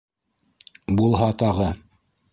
Булһа 1.01 1.31
тағы? 1.43 1.73